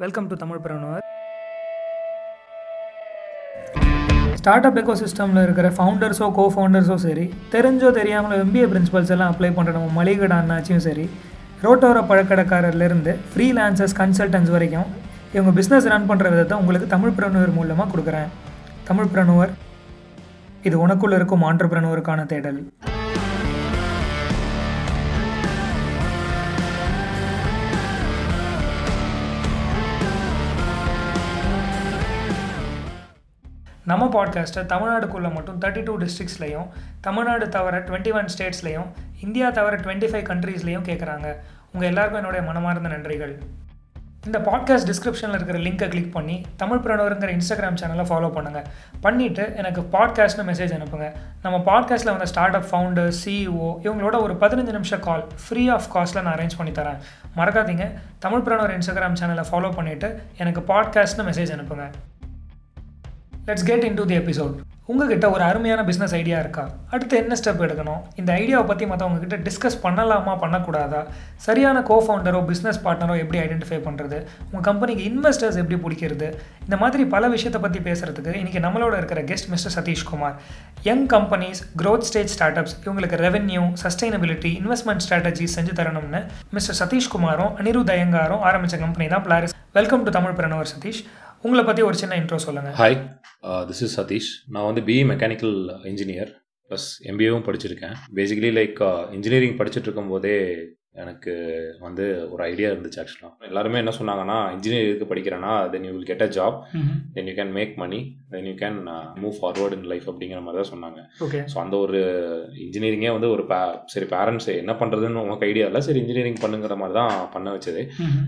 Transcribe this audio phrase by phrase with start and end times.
[0.00, 1.02] Welcome to Tamil preneur
[4.38, 9.50] start up eco சிஸ்டமில் இருக்கிற ஃபவுண்டர்ஸோ கோ ஃபவுண்டர்ஸோ சரி தெரிஞ்சோ தெரியாமல் எம்பிஏ பிரின்சிபல்ஸ் எல்லாம் அப்ளை
[9.58, 11.04] பண்ணுற நம்ம மளிகடை அண்ணாச்சியும் சரி
[11.62, 14.88] ரோட்டோர பழக்கடைக்காரர்லேருந்து ஃப்ரீலான்சர்ஸ் கன்சல்டன்ஸ் வரைக்கும்
[15.34, 18.30] இவங்க பிஸ்னஸ் ரன் பண்ணுற விதத்தை உங்களுக்கு தமிழ் பிரணுவர் மூலமாக கொடுக்குறேன்.
[18.88, 19.52] தமிழ் பிரணுவர்
[20.68, 22.60] இது உனக்குள்ள இருக்கும் ஆண்டர்பிரனுவருக்கான தேடல்.
[33.92, 36.68] நம்ம பாட்காஸ்ட்டை தமிழ்நாடுக்குள்ளே மட்டும் தேர்ட்டி டூ டிஸ்ட்ரிக்ஸ்லையும்
[37.00, 38.86] தமிழ்நாடு தவிர டுவெண்ட்டி ஒன் ஸ்டேட்ஸ்லையும்
[39.20, 41.36] இந்தியா தவிர டுவெண்ட்டி ஃபைவ் கண்ட்ரீஸ்லையும் கேட்குறாங்க
[41.72, 43.34] உங்கள் எல்லாருக்கும் என்னுடைய மனமார்ந்த நன்றிகள்.
[44.26, 48.64] இந்த பாட்காஸ்ட் டிஸ்கிரிப்ஷனில் இருக்கிற லிங்கை கிளிக் பண்ணி தமிழ் பிரணவருங்கிற இன்ஸ்டாகிராம் சேனலை ஃபாலோ பண்ணுங்கள்
[49.02, 51.12] பண்ணிவிட்டு எனக்கு பாட்காஸ்ட்னு மெசேஜ் அனுப்புங்க.
[51.42, 56.22] நம்ம பாட்காஸ்ட்டில் வந்த ஸ்டார்ட் அப் ஃபவுண்டர் சிஇஓ இவங்களோட ஒரு பதினஞ்சு நிமிஷம் கால் ஃப்ரீ ஆஃப் காஸ்ட்டில்
[56.22, 56.98] நான் அரேஞ்ச் பண்ணி தரேன்.
[57.36, 57.92] மறக்காதீங்க.
[58.18, 61.90] தமிழ் பிரணவர் இன்ஸ்டாகிராம் சேனலை ஃபாலோ பண்ணிவிட்டு எனக்கு பாட்காஸ்ட்னு மெசேஜ் அனுப்புங்க.
[63.46, 64.52] Let's get into the episode
[64.90, 66.70] உங்ககிட்ட ஒரு அருமையான பிஸ்னஸ் ஐடியா இருக்கா?
[66.90, 68.00] அடுத்து என்ன ஸ்டெப் எடுக்கணும்?
[68.20, 71.00] இந்த ஐடியாவை பற்றி மற்றவங்ககிட்ட டிஸ்கஸ் பண்ணலாமா பண்ணக்கூடாதா?
[71.46, 76.28] சரியான கோ ஃபவுண்டரோ பிஸ்னஸ் பார்ட்னரோ எப்படி ஐடென்டிஃபை பண்ணுறது உங்கள் கம்பெனிக்கு இன்வெஸ்டர்ஸ் எப்படி பிடிக்கிறது?
[76.64, 80.36] இந்த மாதிரி பல விஷயத்தை பற்றி பேசுகிறதுக்கு இன்றைக்கி நம்மளோட இருக்கிற guest mister Satishkumar
[80.88, 86.22] young companies growth stage start ups இவங்களுக்கு ரெவென்யூ சஸ்டைனபிலிட்டி இன்வெஸ்ட்மெண்ட் ஸ்ட்ராட்டஜி செஞ்சு தரணும்னு
[86.58, 91.02] மிஸ்டர் சதீஷ்குமாரும் அனிருத் ஐயங்காரும் ஆரம்பித்த கம்பெனி தான் பிளாரிஸ் welcome to Tamil preneur Satish.
[91.46, 92.96] உங்களை பற்றி ஒரு சின்ன இன்ட்ரோ சொல்லுங்கள் ஹாய்
[93.70, 95.56] திஸ் இஸ் சதீஷ் நான் வந்து பிஇ மெக்கானிக்கல்
[95.92, 96.30] இன்ஜினியர்
[96.70, 97.96] ப்ளஸ் எம்பிஏவும் படிச்சிருக்கேன்.
[98.18, 98.78] பேசிக்கலி லைக்
[99.16, 100.36] இன்ஜினியரிங் படிச்சுட்டு இருக்கும்போதே
[101.02, 101.32] எனக்கு
[101.84, 106.24] வந்து ஒரு ஐடியா இருந்துச்சு ஆக்சுவலாக எல்லாருமே என்ன சொன்னாங்கன்னா இன்ஜினியர் எதுக்கு படிக்கிறேன்னா then you will get
[106.26, 106.56] a job
[107.14, 108.00] then you can make money
[108.34, 108.78] then you can
[109.22, 111.00] move forward in life அப்படிங்கிற மாதிரி தான் சொன்னாங்க.
[111.26, 112.00] ஓகே ஸோ அந்த ஒரு
[112.64, 113.60] இன்ஜினியரிங்கே வந்து ஒரு பே
[113.94, 117.84] சரி பேரண்ட்ஸ் என்ன பண்ணுறதுன்னு உனக்கு ஐடியா இல்லை சரி இன்ஜினியரிங் பண்ணுங்கிற மாதிரி தான் பண்ண வச்சது.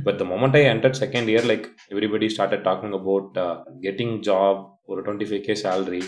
[0.06, 3.30] But the moment I enter second year like everybody started talking about
[3.88, 6.00] getting job ஒரு டுவெண்ட்டி ஃபைவ் கே சேலரி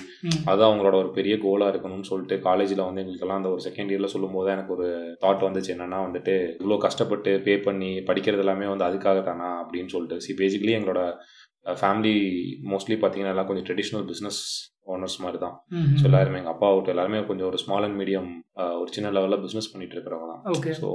[0.45, 4.33] அதுதான் அவங்களோட ஒரு பெரிய கோலாக இருக்கணும்னு சொல்லிட்டு காலேஜில் வந்து எங்களுக்கெல்லாம் அந்த ஒரு செகண்ட் இயரில் சொல்லும்
[4.33, 4.89] போது எனக்கு ஒரு
[5.21, 5.71] தாட் வந்துச்சு.
[5.75, 10.21] என்னன்னா வந்துட்டு இவ்வளோ கஷ்டப்பட்டு பே பண்ணி படிக்கிறது எல்லாமே வந்து அதுக்காக தானா அப்படின்னு சொல்லிட்டு.
[10.21, 11.03] சி பேசிக்கலி எங்களோட
[11.81, 12.17] ஃபேமிலி
[12.73, 14.41] மோஸ்ட்லி பார்த்தீங்கன்னா எல்லாம் கொஞ்சம் ட்ரெடிஷ்னல் பிஸ்னஸ்
[14.95, 15.55] ஓனர்ஸ் மாதிரி தான்
[15.99, 18.29] ஸோ எல்லாருமே எங்கள் அப்பா விட்டு எல்லாருமே கொஞ்சம் ஒரு ஸ்மால் அண்ட் மீடியம்
[18.81, 20.43] ஒரு சின்ன லெவலில் பிஸ்னஸ் பண்ணிட்டு இருக்கிறவங்க தான்.
[20.81, 20.89] ஸோ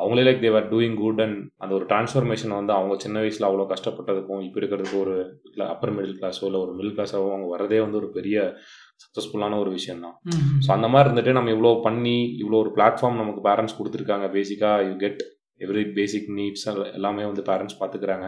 [0.00, 4.44] அவங்களே like they were doing good and அந்த ஒரு டிரான்ஸ்ஃபர்மேஷன் வந்து அவங்க சின்ன வயசில் அவ்வளோ கஷ்டப்பட்டதுக்கும்
[4.48, 5.16] இப்போ இருக்கிறதுக்கு ஒரு
[5.72, 8.36] அப்பர் மிடில் கிளாஸோ இல்லை ஒரு மிடில் கிளாஸாவோ அவங்க வரதே வந்து ஒரு பெரிய
[9.04, 10.14] சக்ஸஸ்ஃபுல்லான ஒரு விஷயம் தான்.
[10.64, 14.28] ஸோ அந்த மாதிரி இருந்துட்டு நம்ம இவ்வளோ பண்ணி இவ்வளோ ஒரு பிளாட்ஃபார்ம் நமக்கு பேரண்ட்ஸ் கொடுத்துருக்காங்க.
[14.36, 15.20] பேசிக்காக you get
[15.64, 16.64] every basic needs
[16.98, 18.26] எல்லாமே வந்து பேரண்ட்ஸ் பார்த்துக்கிறாங்க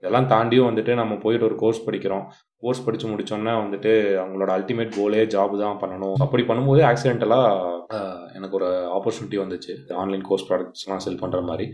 [0.00, 2.24] இதெல்லாம் தாண்டியும் வந்துட்டு நம்ம போயிட்டு ஒரு கோர்ஸ் படிக்கிறோம்.
[2.62, 6.16] கோர்ஸ் படித்து முடிச்சோன்னா வந்துட்டு அவங்களோட அல்டிமேட் கோலே ஜாப் தான் பண்ணணும்.
[6.26, 7.98] அப்படி பண்ணும்போது ஆக்சிடென்டலாக
[8.38, 9.74] எனக்கு ஒரு ஆப்பர்ச்சுனிட்டி வந்துச்சு.
[10.02, 11.66] ஆன்லைன் கோர்ஸ் ப்ராடக்ட்ஸ்லாம் செல் பண்ணுற மாதிரி.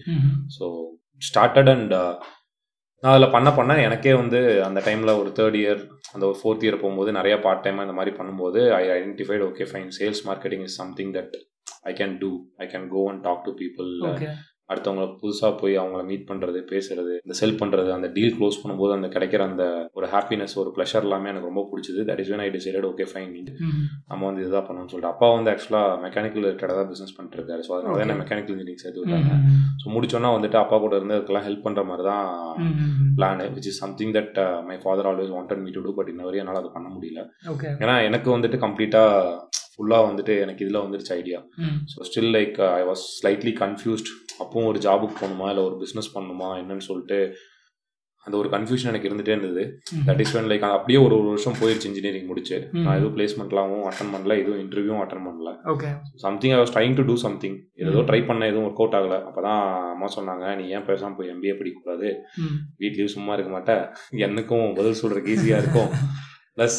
[0.57, 0.67] ஸோ
[1.23, 1.95] ஸ்டார்டட் அண்ட்
[3.03, 4.39] நான் அதில் பண்ண பண்ண எனக்கே வந்து
[4.69, 5.83] அந்த டைமில் ஒரு தேர்ட் இயர்
[6.15, 9.93] அந்த ஒரு ஃபோர்த் இயர் போகும்போது நிறைய பார்ட் டைமாக இந்த மாதிரி பண்ணும்போது I identified okay fine
[9.99, 11.37] sales marketing is something that
[11.91, 12.31] I can do
[12.65, 13.91] I can go and talk to people
[14.73, 19.09] அடுத்தவங்கள புதுசாக போய் அவங்கள மீட் பண்ணுறது பேசுறது இந்த செல் பண்ணுறது அந்த டீல் க்ளோஸ் பண்ணும்போது அந்த
[19.15, 19.65] கிடைக்கிற அந்த
[19.99, 22.01] ஒரு ஹாப்பினஸ் ஒரு ப்ளஷர் எல்லாமே எனக்கு ரொம்ப பிடிச்சது.
[22.09, 23.35] That is when I decided okay fine
[24.11, 25.13] நம்ம வந்து இதுதான் பண்ணணும்னு சொல்லிட்டு.
[25.15, 29.03] அப்பா வந்து ஆக்சுவலாக மெக்கானிக்கல் ரிலேட்டடாக தான் பிஸ்னஸ் பண்ணிட்டு இருக்காரு ஸோ அதனால தான் மெக்கானிக்கல் இன்ஜினியரிங் சேர்த்து
[29.03, 29.33] விட்டாங்க.
[29.83, 32.27] ஸோ முடிச்சோன்னா வந்துட்டு அப்பா கூட இருந்து அதுக்கெல்லாம் ஹெல்ப் பண்ணுற மாதிரி தான்
[33.19, 34.39] plan which is something that
[34.71, 37.23] my father always wanted me to do but இன்ன வரையும் என்னால் அது பண்ண முடியல.
[37.85, 39.35] ஏன்னா எனக்கு வந்துட்டு கம்ப்ளீட்டாக
[39.73, 41.41] ஃபுல்லாக வந்துட்டு எனக்கு இதில் வந்துருச்சு idea
[41.93, 45.49] so still like I was slightly confused அப்பவும் ஒரு ஜாபுக்கு போகணுமா?
[45.49, 46.51] இல்லை ஒரு பிஸ்னஸ் பண்ணணுமா?
[46.61, 47.35] என்னன்னு சொல்லிட்டு
[48.25, 49.79] அந்த ஒரு கன்ஃபியூஷன் எனக்கு இருந்துகிட்டே இருந்தது.
[50.07, 52.69] தட் இஸ் வென் லைக் அப்படியே ஒரு ஒரு வருஷம் போயிடுச்சு இன்ஜினியரிங் முடிச்சு.
[52.73, 55.53] நான் எதுவும் பிளேஸ்மெண்ட்லாவும் அட்டன் பண்ணல எதுவும் இன்டர்வியூவும் அட்டன் பண்ணல.
[55.65, 59.17] Okay something I was trying to do something ஏதோ ட்ரை பண்ண எதுவும் ஒர்க் அவுட் ஆகல.
[59.29, 59.61] அப்பதான்
[59.93, 62.15] அம்மா சொன்னாங்க நீ ஏன் பேசாம போய் எம்பிஏ படிக்கக்கூடாது
[62.81, 63.85] வீட்லயும் சும்மா இருக்க மாட்டேன்
[64.29, 65.91] எனக்கும் பதில் சொல்றதுக்கு ஈஸியா இருக்கும்.
[66.59, 66.79] ப்ளஸ்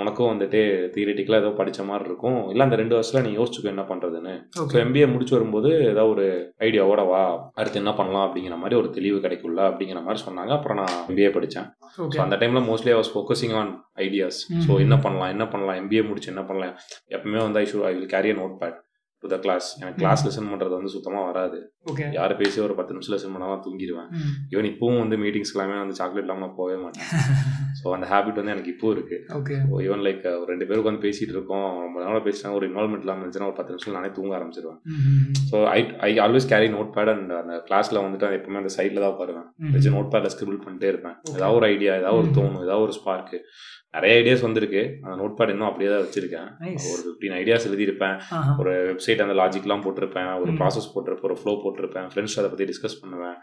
[0.00, 0.60] உனக்கும் வந்துட்டு
[0.94, 2.40] தியரிட்டிக்கலாக ஏதோ படித்த மாதிரி இருக்கும்.
[2.52, 4.34] இல்லை அந்த ரெண்டு வருஷத்தில் நீ யோசிச்சுக்கோ என்ன பண்ணுறதுன்னு
[4.72, 6.26] ஸோ எம்பிஏ முடிச்சு வரும்போது ஏதாவது ஒரு
[6.66, 7.22] ஐடியாவோட வா.
[7.60, 10.52] அடுத்து என்ன பண்ணலாம் அப்படிங்கிற மாதிரி ஒரு தெளிவு கிடைக்கும்ல அப்படிங்கிற மாதிரி சொன்னாங்க.
[10.58, 11.68] அப்புறம் நான் எம்பிஏ படித்தேன்
[12.16, 13.72] ஸோ அந்த டைமில் mostly I was focusing on
[14.06, 16.76] ideas so என்ன பண்ணலாம் என்ன பண்ணலாம் எம்பிஏ முடிச்சு என்ன பண்ணலாம்.
[17.16, 18.78] எப்பவுமே வந்து I sure I will carry note pad
[19.22, 21.58] to the class எனக்கு கிளாஸ் லெசன் பண்ணுறது வந்து சுத்தமாக வராது.
[21.90, 22.04] ஓகே.
[22.16, 24.10] யார் பேசி ஒரு பத்து நிமிஷம் லெசன் பண்ணாலும் தூங்கிடுவேன்.
[24.52, 27.08] ஈவன் இப்பவும் வந்து மீட்டிங்ஸ் எல்லாமே வந்து சாக்லேட் இல்லாமல் நான் போகவே மாட்டேன்.
[27.80, 29.16] ஸோ அந்த ஹேபிட் வந்து எனக்கு இப்போ இருக்கு.
[29.38, 29.56] ஓகே.
[29.86, 31.66] ஈவன் லைக் ஒரு ரெண்டு பேருக்கு வந்து பேசிட்டு இருக்கோம்.
[31.84, 32.58] ரொம்ப நாள் பேசிட்டாங்க.
[32.60, 34.80] ஒரு இன்வால்மெண்ட் இல்லாமல் இருந்துச்சுன்னா ஒரு பத்து நிமிஷம் நானே தூங்க ஆரம்பிச்சிருவேன்.
[35.50, 39.14] So I I always carry note pad and அந்த கிளாஸ்ல வந்துட்டு எப்பவுமே அந்த சைடில் தான்
[39.14, 39.48] உட்காருவேன்.
[39.74, 41.16] வச்சு நோட் பேட்ல ஸ்கிரிபிள் பண்ணிட்டே இருப்பேன்.
[41.36, 43.40] ஏதாவது ஒரு ஐடியா ஏதாவது ஒரு தோணும் ஏதாவது ஒரு ஸ்பார்க்கு
[43.98, 44.82] நிறைய ஐடியாஸ் வந்திருக்கு.
[45.04, 46.48] அந்த நோட் பேட் இன்னும் அப்படியே தான் வச்சிருக்கேன்.
[46.90, 48.16] ஒரு ஃபிஃப்டீன் ஐடியாஸ் எழுதியிருப்பேன்.
[48.62, 50.28] ஒரு வெப்சைட் அந்த லாஜிக்லாம் போட்டிருப்பேன்.
[50.42, 50.50] ஒரு.
[50.60, 51.28] ப்ராசஸ் போட்டிருப்பேன்.
[51.30, 52.06] ஒரு ஃப்ளோ போட்டிருப்பேன்.
[52.12, 53.36] ஃப்ரெண்ட்ஸ் அதை பற்றி டிஸ்கஸ் பண்ணுவேன்.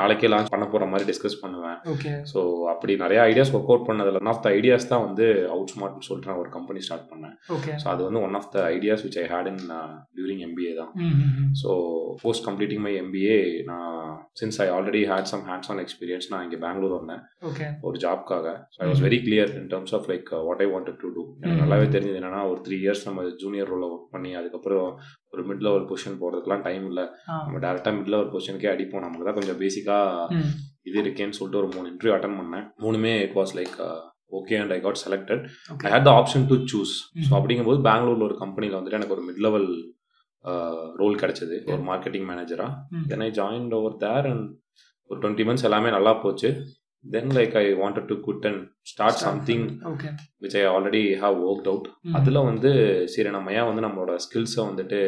[0.00, 1.78] நாளைக்கே லான்ச் பண்ண போகிற மாதிரி டிஸ்கஸ் பண்ணுவேன்.
[1.94, 2.40] ஓகே ஸோ
[2.72, 6.30] அப்படி நிறைய ஐடியாஸ் ஒர்க் அவுட் பண்ணதில் ஒன் ஆஃப் த ஐடியாஸ் தான் வந்து அவுட் ஸ்மார்ட்னு சொல்லிட்டு
[6.30, 7.34] நான் ஒரு கம்பெனி ஸ்டார்ட் பண்ணேன்.
[7.82, 9.62] ஸோ அது வந்து one of the ideas which I had in
[10.18, 10.92] during MBA தான்.
[11.62, 11.70] So
[12.24, 13.38] post completing my MBA
[13.70, 13.92] நான்
[14.42, 17.22] since I already had some hands on experience நான் இங்கே பெங்களூர் வந்தேன்.
[17.88, 21.08] ஒரு ஜாப்க்காக so I was very clear in terms of like what I wanted to
[21.16, 24.88] do எனக்கு நல்லாவே தெரிஞ்சது என்னன்னா ஒரு த்ரீ இயர்ஸ் நம்ம ஜூனியர் ரோலில் ஒர்க் பண்ணி அதுக்கப்புறம்
[25.32, 27.04] ஒரு மிட் லெவல் பொசிஷன் போகிறதுக்குலாம் டைம் இல்லை.
[27.46, 29.04] நம்ம டேரெக்டாக மிட் லெவல் பொசிஷனுக்கே அடிப்போம்.
[29.06, 30.40] நமக்கு தான் கொஞ்சம் பேசிக்காக
[30.88, 32.66] இது இருக்கேன்னு சொல்லிட்டு ஒரு மூணு இன்டர்வியூ அட்டன் பண்ணேன்.
[32.84, 33.76] மூணுமே it was like
[34.38, 35.42] okay and I got selected
[35.86, 36.94] I had the option to choose
[37.28, 39.68] so அப்படிங்கும்போது பெங்களூர்ல ஒரு கம்பெனியில் வந்துட்டு எனக்கு ஒரு மிட் லெவல்
[41.00, 41.56] ரோல் கிடைச்சது.
[41.70, 42.68] ஒரு மார்க்கெட்டிங் மேனேஜரா
[43.12, 44.46] then I join over there and
[45.10, 46.50] ஒரு டுவெண்ட்டி மந்த்ஸ் எல்லாமே நல்லா போச்சு.
[47.04, 49.64] Then like I wanted to quit and start something
[50.42, 52.70] which I already have work out அதில் வந்து
[53.04, 54.98] சரி நம்ம ஏன் வந்து நம்மளோட ஸ்கில்ஸை வந்துட்டு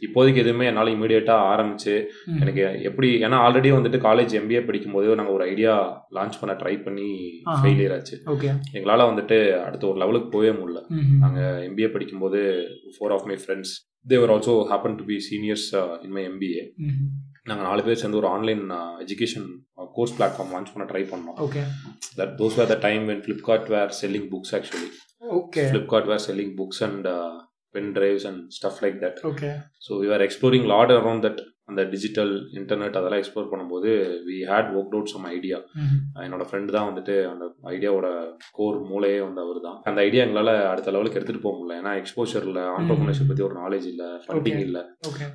[0.00, 1.94] இப்போதைக்கு எதுவுமே என்னால் இமீடியட்டாக ஆரம்பிச்சு
[2.40, 5.74] எனக்கு எப்படி ஏன்னா ஆல்ரெடி வந்துட்டு காலேஜ் எம்பிஏ படிக்கும் போதே நாங்கள் ஒரு ஐடியா
[6.14, 7.08] லான்ச் பண்ண ட்ரை பண்ணி.
[7.62, 8.16] ஃபெயிலியர் ஆச்சு.
[8.26, 10.82] ஓகே எங்களால் வந்துட்டு அடுத்த ஒரு லெவலுக்கு போகவே முடியல.
[11.18, 12.40] நாங்கள் எம்பிஏ படிக்கும்போது
[12.96, 13.74] four of my friends
[14.06, 15.68] they were also happen to be seniors
[16.02, 16.62] in my MBA
[17.44, 18.62] நாங்கள் நாலு பேர் சேர்ந்து ஒரு online
[19.04, 19.46] education
[19.94, 21.36] course platform launch பண்ண ட்ரை பண்ணோம்.
[21.44, 21.62] Okay
[22.18, 24.90] that those were the time when Flipkart were selling books actually
[25.38, 27.08] okay Flipkart were selling books and
[27.74, 29.50] pen drives and stuff like that okay
[29.86, 31.40] so we are exploring lot around that
[31.70, 33.90] அந்த digital internet அதெல்லாம் explore பண்ணும்போது
[34.28, 35.58] we had work out some idea
[36.26, 37.44] என்னோட friend தான் வந்துட்டு அந்த
[37.74, 38.08] ஐடியாவோட
[38.58, 39.78] core மூளையே வந்து அவர் தான்.
[39.90, 41.78] அந்த ஐடியா எங்களால் அடுத்த லெவலுக்கு எடுத்துகிட்டு போக முடியல.
[41.80, 44.62] ஏன்னா எக்ஸ்போஷர் இல்லை ஆண்டர்பிரினர்ஷிப் பற்றி ஒரு நாலேஜ் இல்லை ஃபண்டிங்.
[44.68, 44.82] இல்லை.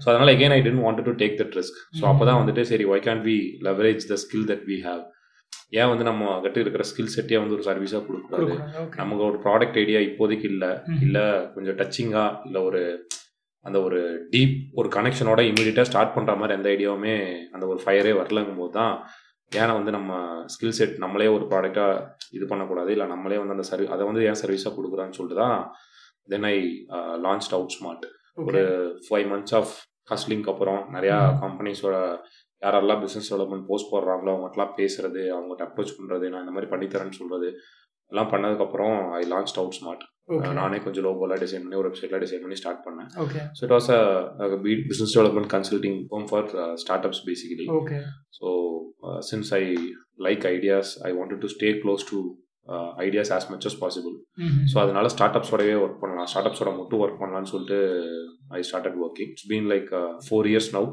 [0.04, 2.06] ஸோ அதனால again I didn't want to take that risk so.
[2.12, 3.38] அப்போ தான் வந்துட்டு சரி why can we
[3.70, 5.04] leverage the skill that we have
[5.80, 8.56] ஏன் வந்து நம்ம கிட்ட இருக்கிற ஸ்கில் செட்டே வந்து ஒரு சர்வீஸாக கொடுக்கக்கூடாது?
[9.02, 10.72] நமக்கு ஒரு ப்ராடக்ட் ஐடியா இப்போதைக்கு இல்லை.
[11.06, 11.24] இல்லை
[11.56, 12.82] கொஞ்சம் டச்சிங்காக இல்லை ஒரு
[13.66, 14.00] அந்த ஒரு
[14.34, 17.16] டீப் ஒரு கனெக்ஷனோட இமீடியட்டாக ஸ்டார்ட் பண்ணுற மாதிரி எந்த ஐடியாவுமே
[17.52, 18.94] அந்த ஒரு ஃபயரே வரலங்கும் போது தான்
[19.52, 20.12] ஏன்னா வந்து நம்ம
[20.54, 22.92] ஸ்கில் செட் நம்மளே ஒரு ப்ராடக்டாக இது பண்ணக்கூடாது?
[22.92, 25.60] இல்லை நம்மளே வந்து அந்த சர்வீஸ் அதை வந்து ஏன் சர்வீஸாக கொடுக்குறான்னு சொல்லிட்டு தான்
[26.28, 26.56] then I
[27.26, 28.06] launch out smart
[28.46, 28.62] ஒரு
[29.08, 29.74] ஃபைவ் மந்த்ஸ் ஆஃப்
[30.12, 31.18] ஹஸ்லிங்க்கு அப்புறம் நிறையா.
[31.44, 31.96] கம்பெனிஸோட
[32.62, 37.48] யாரெல்லாம் பிஸ்னஸ் டெவலப்மெண்ட் போஸ்ட் போடுறாங்களோ அவங்ககிட்டலாம் பேசுறது அவங்ககிட்ட அப்ரோச் பண்ணுறது நான் இந்த மாதிரி பண்ணித்தரேன்னு சொல்கிறது
[38.12, 40.06] எல்லாம் பண்ணதுக்கப்புறம் ஐ லான்ச் அவுட் ஸ்மார்ட்
[40.60, 43.10] நானே கொஞ்சம் லோகோலாம் டிசைன் பண்ணி ஒரு வெப்சைட்லாம் டிசைன் பண்ணி ஸ்டார்ட் பண்ணேன்.
[43.24, 44.48] Okay so it was a
[44.92, 46.48] business development consulting firm for
[47.10, 48.00] startups basically okay
[48.40, 48.48] so
[49.30, 49.64] since I
[50.28, 52.20] like ideas I wanted to stay close to
[53.06, 54.16] ideas as much as possible
[54.72, 56.30] so அதனால ஸ்டார்ட் அப்ஸோடவே work பண்ணலாம்.
[56.32, 57.80] ஸ்டார்ட் அப்ஸோட மட்டும் work பண்ணலாம்னு சொல்லிட்டு
[58.60, 59.92] I started working it's been like
[60.28, 60.90] four years now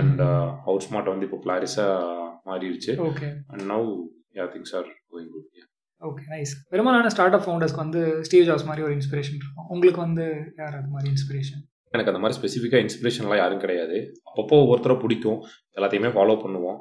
[0.00, 0.22] and
[0.88, 2.18] Outsmart வந்து இப்போ பிளாரிஸாக
[2.50, 2.94] மாறிடுச்சு.
[3.10, 3.88] Okay and now
[4.40, 5.48] yeah things are going good
[6.08, 9.68] okay nice பெரும்பாலான ஸ்டார்ட் அப் ஃபவுண்டர்ஸ்க்கு வந்து ஸ்டீவ் ஜாப்ஸ் மாதிரி ஒரு இன்ஸ்பிரேஷன் இருக்கும்.
[9.74, 10.24] உங்களுக்கு வந்து
[10.60, 11.62] யார் அது மாதிரி இன்ஸ்பிரேஷன்
[11.94, 13.96] எனக்கு அந்த மாதிரி ஸ்பெசிஃபிக்காக இன்ஸ்பிரேஷன்லாம் யாரும் கிடையாது.
[14.28, 15.38] அப்பப்போ ஒவ்வொருத்தரை பிடிக்கும்.
[15.76, 16.78] எல்லாத்தையுமே ஃபாலோ பண்ணுவோம்.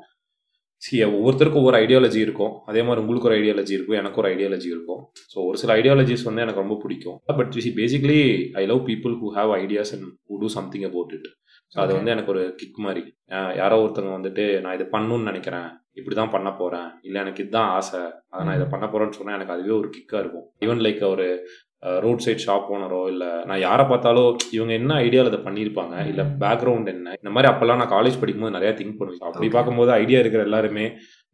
[0.84, 2.54] சி ஒவ்வொருத்தருக்கும் ஒவ்வொரு ஐடியாலஜி இருக்கும்.
[2.70, 5.02] அதே மாதிரி உங்களுக்கு ஒரு ஐடியாலஜி இருக்கும் எனக்கு ஒரு ஐடியாலஜி இருக்கும்.
[5.34, 7.18] ஸோ ஒரு சில ஐடியாலஜிஸ் வந்து எனக்கு ரொம்ப பிடிக்கும்.
[7.40, 8.20] But see basically
[8.62, 11.28] I love people who have ideas and who do something about it
[11.74, 13.02] so அது வந்து எனக்கு ஒரு கிக் மாதிரி.
[13.62, 15.70] யாரோ ஒருத்தவங்க வந்துட்டு நான் இதை பண்ணணும்னு நினைக்கிறேன்.
[16.00, 18.02] இப்படி தான் பண்ண போகிறேன் இல்லை எனக்கு இதுதான் ஆசை.
[18.34, 20.48] அதை நான் இதை பண்ண போகிறேன்னு சொன்னால் எனக்கு அதுவே ஒரு கிக்காக இருக்கும்.
[20.66, 21.28] ஈவன் லைக் ஒரு
[22.06, 24.26] ரோட் சைட் ஷாப் ஓனரோ இல்லை நான் யாரை பார்த்தாலோ
[24.56, 25.96] இவங்க என்ன ஐடியாவில் இதை பண்ணியிருப்பாங்க?
[26.12, 27.14] இல்லை பேக்ரவுண்ட் என்ன?
[27.22, 29.26] இந்த மாதிரி அப்போல்லாம் நான் காலேஜ் படிக்கும்போது நிறையா திங்க் பண்ணுவேன்.
[29.30, 29.50] அப்படி.
[29.56, 30.86] பார்க்கும்போது ஐடியா இருக்கிற எல்லாருமே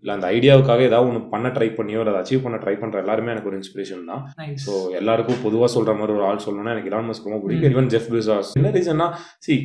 [0.03, 3.49] இல்லை அந்த ஐடியாவுக்காக ஏதாவது ஒன்று பண்ண ட்ரை பண்ணியோ இல்லை அச்சீவ் பண்ண ட்ரை பண்ணுற எல்லாருமே எனக்கு
[3.51, 4.21] ஒரு இன்ஸ்பிரேஷன் தான்.
[4.65, 7.73] ஸோ எல்லாருக்கும் பொதுவாக சொல்கிற மாதிரி ஒரு ஆள் சொல்லணும்னா எனக்கு இலான் மஸ்க் ரொம்ப பிடிக்கும்.
[7.75, 9.07] ஈவன் ஜெஃப் பிசாஸ் என்ன ரீசன்னா
[9.47, 9.55] சி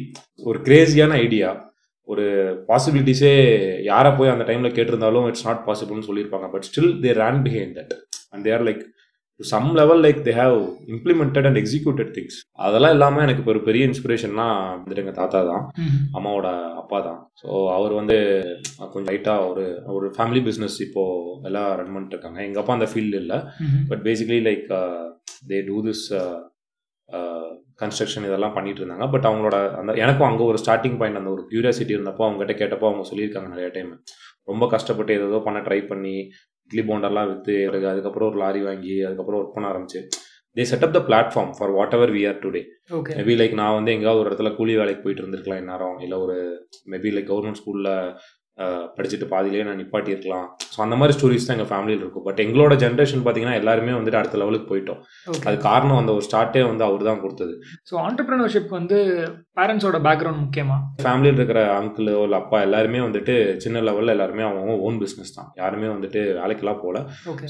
[0.50, 1.50] ஒரு கிரேசியான ஐடியா
[2.08, 2.24] ஒரு
[2.70, 3.34] பாசிபிலிட்டிஸே
[3.90, 6.48] யாரை போய் அந்த டைமில் கேட்டிருந்தாலும் இட்ஸ் நாட் பாசிபிள்னு சொல்லியிருப்பாங்க.
[6.54, 7.94] But still they ran behind that
[8.32, 8.82] and there like
[9.42, 10.56] to some level like they have
[10.94, 15.64] implemented and executed things அதெல்லாம் இல்லாமல் எனக்கு ஒரு பெரிய இன்ஸ்பிரேஷன்னா வந்துட்டு எங்கள் தாத்தா தான்.
[16.18, 16.48] அம்மாவோட
[16.82, 17.18] அப்பா தான்.
[17.40, 18.16] ஸோ அவர் வந்து
[18.92, 19.64] கொஞ்சம் லைட்டாக ஒரு
[19.96, 21.04] ஒரு ஃபேமிலி பிஸ்னஸ் இப்போ
[21.50, 22.40] எல்லாம் ரன் பண்ணிட்டு இருக்காங்க.
[22.48, 23.38] எங்கள் அப்பா அந்த ஃபீல்டு இல்லை.
[23.90, 24.66] But basically like
[25.50, 26.06] they do this
[27.82, 29.06] construction இதெல்லாம் பண்ணிட்டு இருந்தாங்க.
[29.14, 33.06] பட் அவங்களோட அந்த எனக்கும் அங்கே ஒரு ஸ்டார்டிங் பாயிண்ட் அந்த ஒரு கியூரியாசிட்டி இருந்தப்போ அவங்ககிட்ட கேட்டப்போ அவங்க
[33.10, 33.90] சொல்லியிருக்காங்க நிறைய டைம்
[34.50, 36.14] ரொம்ப கஷ்டப்பட்டு ஏதோ பண்ண ட்ரை பண்ணி
[36.72, 40.00] இட்லி போண்டெல்லாம் விற்று அதுக்கப்புறம் ஒரு லாரி வாங்கி அதுக்கப்புறம் ஒர்க் பண்ண ஆரம்பிச்சு.
[40.56, 42.60] They set up the platform for whatever we are today
[43.18, 45.98] maybe like நான் வந்து எங்கேயாவது ஒரு இடத்துல கூலி வேலைக்கு போயிட்டு இருந்திருக்கலாம் இந்நேரம்.
[45.98, 46.36] இல்லை ஒரு
[46.90, 47.92] மேபி லைக் கவர்மெண்ட் ஸ்கூலில்
[48.96, 52.24] படிச்சுட்டு பாதியிலேயே நான் நிப்பாட்டி இருக்கலாம் ஸோ அந்த மாதிரி ஸ்டோரிஸ் தான் எங்கள் ஃபேமிலியில் இருக்கும்.
[52.26, 55.00] பட் எங்களோட ஜென்ரேஷன் பார்த்தீங்கன்னா எல்லாருமே வந்துட்டு அடுத்த லெவலுக்கு போயிட்டோம்.
[55.48, 57.54] அது காரணம் அந்த ஒரு ஸ்டார்ட்டே வந்து அவர் தான் கொடுத்தது
[57.90, 58.98] ஸோ ஆண்டர்பிரினர்ஷிப் வந்து
[59.58, 60.76] பேரண்ட்ஸோட பேக்ரவுண்ட் முக்கியமா?
[61.04, 65.48] ஃபேமிலியில் இருக்கிற அங்கிள் இல்லை அப்பா எல்லாருமே வந்துட்டு சின்ன லெவலில் எல்லாருமே அவங்க ஓன் பிஸ்னஸ் தான்.
[65.62, 67.00] யாருமே வந்துட்டு வேலைக்கெல்லாம் போகல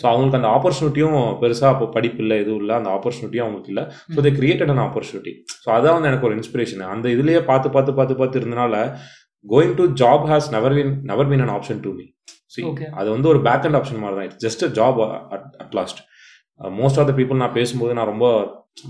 [0.03, 2.77] ஸோ அவங்களுக்கு அந்த ஆப்பர்ச்சுனிட்டியும் பெருசாக அப்போ படிப்பு இல்லை எதுவும் இல்லை.
[2.81, 3.85] அந்த ஆப்பர்ச்சுனிட்டியும் அவங்களுக்கு இல்லை.
[4.15, 7.99] So they created an opportunity so அதான் வந்து எனக்கு ஒரு இன்ஸ்பிரேஷன் அந்த இதுலேயே பார்த்து பார்த்து
[8.01, 8.77] பார்த்து பார்த்து இருந்தனால
[9.45, 12.07] going to job has never been never been an option to me
[12.55, 12.89] see Okay.
[13.01, 14.99] அது வந்து ஒரு பேக் அண்ட் ஆப்ஷன் மாதிரி தான் it's just a job
[15.63, 16.01] at last
[16.79, 18.27] most of the people நான் பேசும்போது நான் ரொம்ப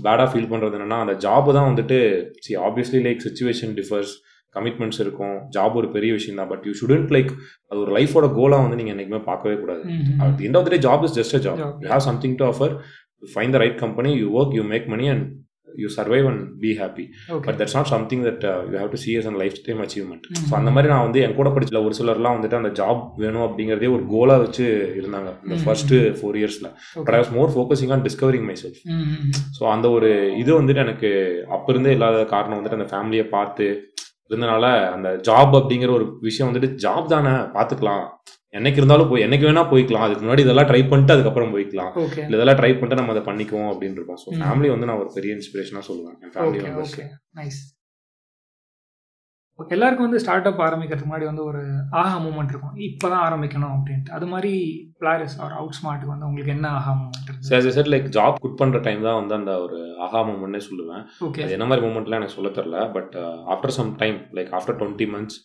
[0.03, 1.97] பேடாக ஃபீல் பண்ணுறது என்னன்னா அந்த ஜாப் தான் வந்துட்டு
[2.45, 4.11] see obviously like situation differs
[4.55, 7.31] commitments இருக்கும் ஜாப் ஒரு பெரிய விஷயம் தான் பட் யூ ஷுடன்ட் லைக்
[7.69, 9.83] அது ஒரு லைஃபோட கோலாக வந்து நீங்கள் என்றைக்குமே பார்க்கவே கூடாது.
[10.23, 11.57] at the end of the day job is just a job.
[11.57, 12.69] Job, you have something to offer
[13.21, 14.63] you find the right company you work you
[16.63, 17.05] be happy.
[17.33, 20.23] Okay but that's not something that uh, you have to see as a lifetime achievement.
[20.31, 20.45] Mhm.
[20.49, 23.89] So அந்த மாதிரி நான் வந்து என் கூட படிச்சல ஒரு சிலர்லாம் வந்துட்டு அந்த job வேணும் அப்படிங்கிறதே
[23.95, 24.65] ஒரு கோலா வச்சு
[24.99, 25.31] இருந்தாங்க.
[25.45, 25.57] இந்த.
[25.63, 28.81] ஃபர்ஸ்ட் ஃபோர் இயர்ஸ்ல but I was more focusing on discovering myself
[29.59, 31.11] so அந்த ஒரு இது வந்துட்டு எனக்கு
[31.49, 33.67] அப்ப இருந்தே இல்லாத காரணம் வந்துட்டு அந்த ஃபேமிலியை பார்த்து
[34.29, 34.65] இருந்தனால
[34.95, 38.05] அந்த ஜாப் அப்படிங்கிற ஒரு விஷயம் வந்துட்டு ஜாப் தானே பார்த்துக்கலாம்.
[38.57, 40.05] என்னைக்கு இருந்தாலும் போய் என்னைக்கு வேணா போய்க்கலாம்.
[40.07, 41.91] அதுக்கு முன்னாடி இதெல்லாம் ட்ரை பண்ணிட்டு அதுக்கப்புறம் போய்க்கலாம்.
[42.25, 44.27] இல்ல இதெல்லாம் ட்ரை பண்ணிட்டு நம்ம அதை பண்ணிக்குவோம் அப்படின்னு இருக்கோம் ஸோ.
[44.41, 46.17] ஃபேமிலி வந்து நான் ஒரு பெரிய இன்ஸ்பிரேஷனாக சொல்லுவேன்.
[46.25, 46.97] என் ஃபேமிலி மெம்பர்ஸ்
[47.41, 47.61] நைஸ்
[49.59, 51.61] எல்லாருக்கும் வந்து ஸ்டார்ட் அப் ஆரம்பிக்கிறதுக்கு முன்னாடி வந்து ஒரு
[52.01, 52.75] ஆஹா மூமெண்ட் இருக்கும்.
[52.87, 54.13] இப்போ தான் ஆரம்பிக்கணும் அப்படின்ட்டு.
[54.17, 54.51] அது மாதிரி
[55.01, 57.71] பிளாரிஸ் ஆர் அவுட் ஸ்மார்ட்டுக்கு வந்து உங்களுக்கு என்ன ஆஹா மூமெண்ட் இருக்கு?
[57.77, 61.03] சார் லைக் ஜாப் குட் பண்ற டைம் தான் வந்து அந்த ஒரு ஆஹா மூமெண்ட்னே சொல்லுவேன்.
[61.27, 63.15] ஓகே அது என்ன மாதிரி மூமெண்ட்லாம் எனக்கு சொல்ல தெரில but
[63.55, 65.39] after some time like after twenty months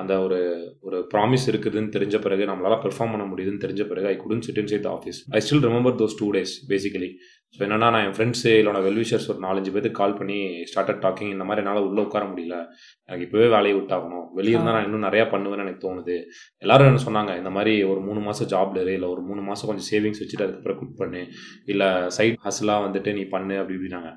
[0.00, 0.38] அந்த ஒரு
[0.86, 4.88] ஒரு ப்ராமிஸ் இருக்குதுன்னு தெரிஞ்ச பிறகு நம்மளால பெர்ஃபார்ம் பண்ண முடியுதுன்னு தெரிஞ்ச பிறகு I couldn't sit inside
[4.92, 7.10] office I still remember those two days basically
[7.54, 10.38] so என்னன்னா நான் என் ஃப்ரெண்ட்ஸு இல்லோட வெல்விஷர்ஸ் ஒரு நாலஞ்சு பேருக்கு கால் பண்ணி
[10.70, 12.56] ஸ்டார்டட் டாக்கிங் இந்த மாதிரி என்னால் உள்ளே உட்கார முடியல.
[13.08, 14.24] எனக்கு இப்போவே வேலையை விட்டாகணும்.
[14.38, 16.16] வெளியே இருந்தால் நான் இன்னும் நிறையா பண்ணுவேன்னு எனக்கு தோணுது.
[16.64, 19.88] எல்லாரும் என்ன சொன்னாங்க இந்த மாதிரி ஒரு மூணு மாதம் ஜாப்ல இரு இல்லை ஒரு மூணு மாதம் கொஞ்சம்
[19.90, 21.22] சேவிங்ஸ் வச்சுட்டு அதுக்கப்புறம் குட் பண்ணு.
[21.74, 24.10] இல்லை சைட் ஹஸ்லாம் வந்துட்டு நீ பண்ணு அப்படி இப்படினாங்க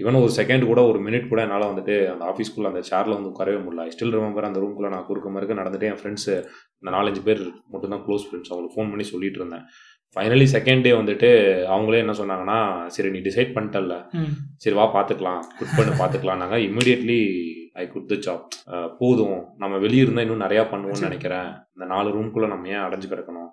[0.00, 3.60] ஈவன் ஒரு செகண்ட் கூட ஒரு மினிட் கூட என்னால் வந்துட்டு அந்த ஆஃபீஸ்க்குள்ளே அந்த சேரில் வந்து உட்காரவே
[3.66, 3.84] முடியல.
[3.94, 6.34] ஸ்டில் ரிமெம்பர் அந்த ரூம்குள்ளே நான் குறுக்க மறுக்க நடந்துட்டு என் ஃப்ரெண்ட்ஸு
[6.80, 7.42] இந்த நாலஞ்சு பேர்
[7.72, 9.64] மட்டும் தான் க்ளோஸ் ஃப்ரெண்ட்ஸ் அவங்களுக்கு ஃபோன் பண்ணி சொல்லிட்டு இருந்தேன்.
[10.16, 11.28] ஃபைனலி செகண்ட் டே வந்துட்டு
[11.74, 12.58] அவங்களே என்ன சொன்னாங்கன்னா
[12.94, 13.94] சரி நீ டிசைட் பண்ணிட்டல்ல.
[14.20, 14.32] ம்.
[14.62, 17.20] சரி வா பார்த்துக்கலாம் குட் பண்ணு பார்த்துக்கலாம்னாங்க immediately
[17.82, 18.48] I quit the job
[18.98, 19.38] போதும்.
[19.62, 21.48] நம்ம வெளியே இருந்தால் இன்னும் நிறையா பண்ணுவோம்னு நினைக்கிறேன்.
[21.76, 23.48] இந்த நாலு ரூம்குள்ளே நம்ம ஏன் அடைஞ்சு கிடக்கணும்?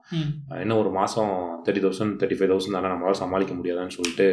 [0.63, 1.31] இன்னும் ஒரு மாதம்
[1.65, 4.27] thirty thousand thirty five thousand தானே நம்மளால சமாளிக்க முடியாதான்னு சொல்லிட்டு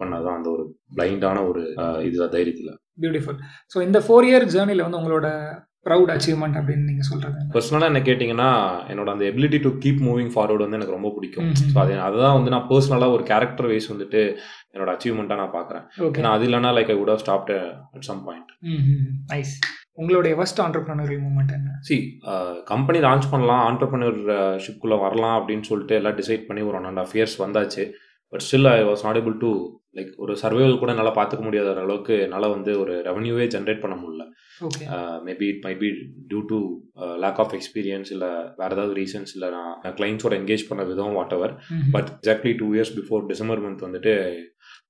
[0.00, 0.64] பண்ணதான் அந்த ஒரு
[0.98, 1.62] பிளைண்டான ஒரு
[2.08, 2.74] இதுதான் தைரியத்தில்.
[3.02, 3.38] பியூட்டிஃபுல்
[3.72, 5.28] ஸோ இந்த ஃபோர் இயர் ஜேர்னியில் வந்து உங்களோட
[5.86, 8.48] ப்ரௌட் அச்சீவ்மெண்ட் அப்படின்னு நீங்கள் சொல்கிறது பர்சனலாக என்ன கேட்டிங்கன்னா
[8.92, 11.50] என்னோட அந்த ability to keep moving forward வந்து எனக்கு ரொம்ப பிடிக்கும்.
[11.72, 14.22] ஸோ அது அதுதான் வந்து நான் பர்சனலாக ஒரு கேரக்டர் வைஸ் வந்துட்டு
[14.74, 15.84] என்னோட அச்சீவ்மெண்ட்டாக நான் பார்க்குறேன்.
[16.06, 17.52] ஓகே ஏன்னா அது இல்லைனா like I would have stopped
[17.94, 18.50] at some point
[19.34, 19.54] nice
[20.02, 21.70] உங்களுடைய ஃபர்ஸ்ட் ஆண்டர்பிரினரியல் மூமெண்ட் என்ன?
[21.86, 21.96] சி
[22.72, 27.36] கம்பெனி லான்ச் பண்ணலாம் ஆண்டர்பனர்ஷிப்குள்ளே வரலாம் அப்படின்னு சொல்லிட்டு எல்லாம் டிசைட் பண்ணி ஒரு ஒன் அண்ட் ஆஃப் இயர்ஸ்
[27.44, 27.84] வந்தாச்சு.
[28.32, 29.50] But still I was not able to
[29.98, 34.24] like ஒரு சர்வைவல் கூட என்னால் பார்த்துக்க முடியாத அளவுக்கு என்னால் வந்து ஒரு ரெவன்யூவே ஜென்ரேட் பண்ண முடியல.
[35.28, 35.88] Maybe it might be
[36.30, 36.58] due to
[37.24, 41.54] lack of experience இல்லை வேறு ஏதாவது ரீசன்ஸ் இல்லை நான் கிளைண்ட்ஸோட என்கேஜ் பண்ண விதம் whatever
[41.92, 44.14] but exactly two years before December month வந்துட்டு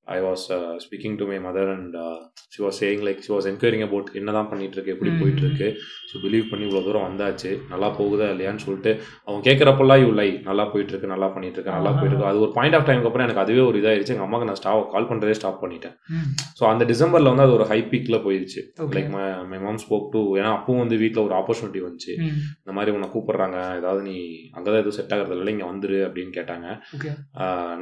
[0.09, 0.45] I was
[0.85, 1.97] speaking to my mother and
[2.55, 5.11] she was saying like she was enquiring about என்ன தான் பண்ணிட்டு இருக்கு எப்படி.
[5.21, 5.69] போயிட்டு இருக்கு
[6.11, 7.51] ஸோ பிலீவ் பண்ணி இவ்வளோ தூரம் வந்தாச்சு.
[7.73, 8.93] நல்லா போகுதா இல்லையான்னு சொல்லிட்டு
[9.27, 11.99] அவங்க கேட்குறப்பெல்லாம் இவ் லை நல்லா போயிட்டு இருக்கு நல்லா பண்ணிட்டு இருக்கு நல்லா ஆஹா.
[12.01, 14.15] போயிட்டு இருக்கு அது ஒரு பாயிண்ட் ஆஃப் டைம்க்கு அப்புறம் எனக்கு அதுவே ஒரு இதாயிருச்சு.
[14.15, 15.95] எங்கள் அம்மாக்கு நான் ஸ்டாப் கால் பண்ணுறதே ஸ்டாப் பண்ணிட்டேன்.
[16.61, 18.63] ஸோ அந்த டிசம்பரில் வந்து அது ஒரு ஹை பீக்கில் போயிடுச்சு
[18.97, 19.11] like
[19.53, 22.15] my mom spoke to ஏன்னா அப்பவும் வந்து வீட்டில் ஒரு ஆப்பர்ச்சுனிட்டி வந்துச்சு.
[22.63, 24.17] இந்த மாதிரி உன்னை கூப்பிடுறாங்க ஏதாவது நீ
[24.57, 26.67] அங்கே தான் எதுவும் செட் ஆகிறது இல்லை இங்கே வந்துரு அப்படின்னு கேட்டாங்க.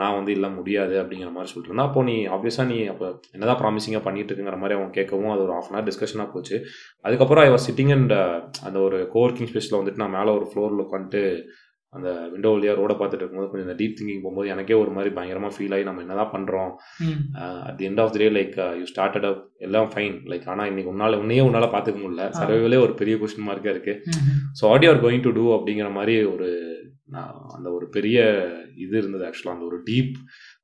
[0.03, 1.91] நான் வந்து இல்லை முடியாது அப்படிங்கிற மாதிரி சொல்லிட்டு இருந்தேன்.
[1.91, 5.69] அப்போ நீ ஆப்வியஸாக நீ அப்போ என்னதான் ப்ராமிசிங்காக பண்ணிட்டு இருக்குங்கிற மாதிரி அவங்க கேட்கவும் அது ஒரு ஆஃப்
[5.69, 6.57] அன் ஹவர் டிஸ்கஷனாக போச்சு.
[7.05, 8.17] அதுக்கப்புறம் ஐ வாஸ் சிட்டிங் அண்ட்
[8.67, 11.23] அந்த ஒரு கோவர்க்கிங் ஸ்பேஸில் வந்துட்டு நான் மேலே ஒரு ஃப்ளோரில் உட்காந்துட்டு
[11.93, 15.55] அந்த விண்டோ வழியாக ரோட பார்த்துட்டு இருக்கும்போது கொஞ்சம் இந்த டீப் திங்கிங் போகும்போது எனக்கே ஒரு மாதிரி பயங்கரமாக
[15.55, 16.73] ஃபீல் ஆகி நம்ம என்னதான் பண்ணுறோம்
[17.69, 20.93] at the end of the day like you started up எல்லாம் ஃபைன் லைக் ஆனால் இன்னைக்கு
[20.93, 22.27] உன்னால் உன்னையே உன்னால் பார்த்துக்க முடியல.
[22.39, 24.03] சர்வைவலே ஒரு பெரிய கொஸ்டின் மார்க்காக இருக்குது
[24.61, 26.49] so what you're going to do அப்படிங்கிற மாதிரி ஒரு
[27.09, 28.19] நான் அந்த ஒரு பெரிய
[28.77, 30.15] இது இருந்தது ஆக்சுவலாக அந்த ஒரு டீப்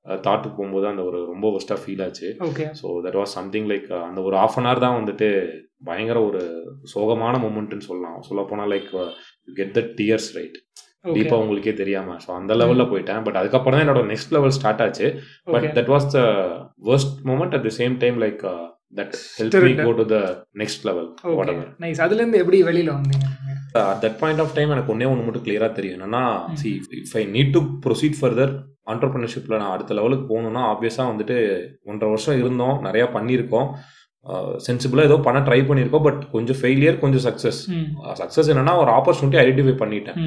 [0.06, 2.28] தாட்டுக்கு போகும்போது அந்த ஒரு ரொம்ப ஒஸ்ட்டாக ஃபீல் ஆச்சு.
[2.48, 5.28] Okay so that was something like அந்த ஒரு ஆஃப் அன் ஹவர் தான் வந்துட்டு
[5.88, 6.42] பயங்கர ஒரு
[6.94, 8.18] சோகமான மூமெண்ட்னு சொல்லலாம்.
[8.28, 8.90] சொல்ல போனால் like
[9.58, 10.58] get the tears right
[11.04, 12.16] okay டீப்பாக உங்களுக்கே தெரியாம.
[12.24, 13.22] ஸோ அந்த லெவலில் போயிட்டேன்.
[13.26, 15.08] பட் அதுக்கப்புறம் தான் என்னோட நெக்ஸ்ட் லெவல் ஸ்டார்ட் ஆச்சு.
[15.54, 16.20] But that was the
[16.88, 18.42] worst moment at the same time like
[19.00, 19.72] that help me.
[19.86, 20.18] Go to the
[20.62, 21.08] next level
[21.54, 23.26] whatever nice அதுலேருந்து எப்படி வெளியில் வந்தீங்க?
[23.82, 25.96] At that point of time எனக்கு ஒன்றே ஒன்று மட்டும் கிளியராக தெரியும்.
[25.98, 26.24] என்னன்னா.
[26.62, 26.70] See
[27.02, 28.52] if I need to proceed further
[28.86, 31.38] ஆண்டர்பிரினர்ஷிப்பில் நான் அடுத்த லெவலுக்கு போகணுன்னா ஆப்வியஸாக வந்துட்டு
[31.90, 33.68] ஒன்றரை வருஷம் இருந்தோம் நிறையா பண்ணியிருக்கோம்.
[34.64, 37.58] சென்சிபிளாக ஏதோ பண்ண ட்ரை பண்ணியிருக்கோம் பட் கொஞ்சம் ஃபெயிலியர் கொஞ்சம் சக்ஸஸ்
[38.20, 40.18] சக்ஸஸ் என்னன்னா ஒரு ஆப்பர்ச்சுனிட்டி ஐடென்டிஃபை பண்ணிட்டேன்.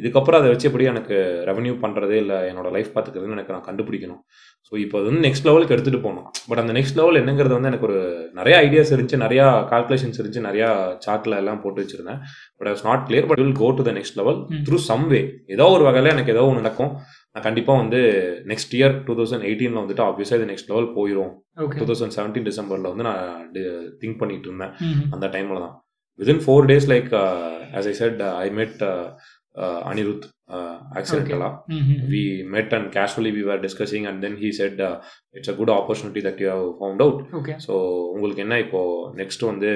[0.00, 1.16] இதுக்கப்புறம் அதை வச்சு எப்படி எனக்கு
[1.48, 4.22] ரெவன்யூ பண்ணுறது இல்லை என்னோட லைஃப் பார்த்துக்கிறதுன்னு எனக்கு நான் கண்டுபிடிக்கணும்.
[4.68, 6.28] ஸோ இப்போ அது வந்து நெக்ஸ்ட் லெவலுக்கு எடுத்துகிட்டு போகணும்.
[6.48, 7.98] பட் அந்த நெக்ஸ்ட் லெவல் என்னங்கிறது வந்து எனக்கு ஒரு
[8.38, 10.68] நிறைய ஐடியாஸ் இருந்துச்சு நிறையா கால்குலேஷன்ஸ் இருந்துச்சு நிறையா
[11.06, 12.22] சார்ட்டில் எல்லாம் போட்டு வச்சிருந்தேன்.
[12.58, 14.38] But was not clear but will go to the next level.
[14.68, 15.20] Through some way
[15.56, 16.92] ஏதோ ஒரு வகையில் எனக்கு ஏதோ ஒன்று நடக்கும்.
[17.36, 18.00] நான் கண்டிப்பாக வந்து
[18.50, 21.32] நெக்ஸ்ட் இயர் டூ தௌசண்ட் எயிட்டீனில் வந்துட்டு ஆப்வியஸாக இது நெக்ஸ்ட் லெவல் போயிடும்
[21.74, 23.22] டூ தௌசண்ட் செவன்டீன் டிசம்பரில் வந்து நான்
[24.02, 24.74] திங்க் பண்ணிட்டு இருந்தேன்.
[25.14, 25.74] அந்த டைமில் தான்.
[26.18, 27.08] Within four days like
[27.78, 28.82] as I said I met
[29.88, 30.26] Anirudh
[30.98, 34.94] ஆக்சிடென்டலாக ம், ம், we met and casually we were discussing and then he said uh,
[35.34, 37.18] it's a good opportunity that you have found out.
[37.40, 37.74] Okay so
[38.14, 38.80] உங்களுக்கு என்ன இப்போ
[39.20, 39.70] next வந்து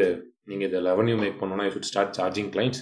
[0.49, 2.81] நீங்கள் இதில் revenue make பண்ணணும்னா you should start charging clients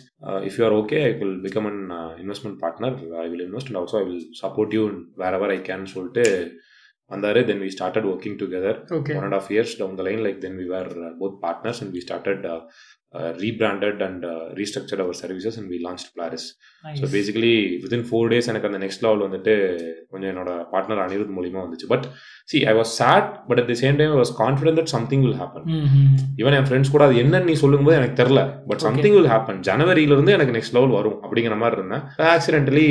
[0.49, 1.81] if you are okay I will become an
[2.23, 4.83] investment partner I will invest and also I will support you
[5.33, 6.25] wherever I can சொல்லிட்டு
[7.11, 7.41] வந்தாரு.
[7.45, 8.79] Then we started working together
[9.17, 10.91] one and half years down the line like then we were
[11.21, 12.45] both partners and we started
[13.43, 14.25] rebranded and
[14.59, 16.47] restructured our services and we launch Polaris
[16.85, 17.53] so basically
[17.83, 19.55] within four days எனக்கு அந்த next level வந்துட்டு
[20.13, 21.89] கொஞ்சம் என்னோட partner Anirudh மூலியமா வந்துச்சு.
[21.93, 22.07] But
[22.51, 25.67] see I was sad but at the same time was confident that something will happen
[26.43, 28.41] even N friends கூட அது என்னன்னு நீ சொல்லும்போது எனக்கு தெரில.
[28.71, 28.83] பட்.
[28.89, 32.05] சம்திங் வில் ஹேப்பன் ஜனவரியில இருந்து எனக்கு நெக்ஸ்ட் லெவல் வரும் அப்படிங்கிற மாதிரி இருந்தேன்.
[32.35, 32.89] Accidentally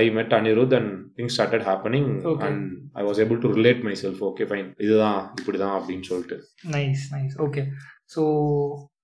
[0.00, 2.10] I met Anirudh and things started happening.
[2.48, 2.62] And
[3.00, 6.38] I was able to relate myself okay fine இதுதான் இப்படிதான் அப்படின்னு சொல்லிட்டு.
[6.76, 7.64] நைஸ் நைஸ் ஓகே
[8.14, 8.22] ஸோ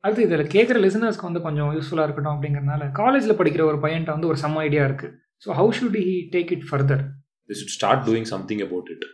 [0.04, 4.38] அடுத்து இதில் கேட்குற லிசனர்ஸ்க்கு வந்து கொஞ்சம் யூஸ்ஃபுல்லாக இருக்கட்டும் அப்படிங்கிறதுனால காலேஜில் படிக்கிற ஒரு பையன்ட்ட வந்து ஒரு
[4.42, 5.14] செம்ம ஐடியா இருக்குது
[5.46, 7.02] so how should he take it further
[7.48, 9.06] the should start doing something about it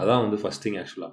[0.00, 1.12] அதான் வந்து ஃபர்ஸ்ட் திங் ஆக்சுவலாக